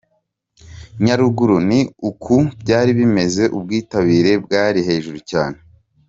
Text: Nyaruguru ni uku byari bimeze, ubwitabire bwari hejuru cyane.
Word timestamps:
Nyaruguru 1.05 1.57
ni 1.69 1.79
uku 2.09 2.35
byari 2.61 2.91
bimeze, 2.99 3.43
ubwitabire 3.57 4.31
bwari 4.45 4.79
hejuru 4.87 5.19
cyane. 5.31 5.57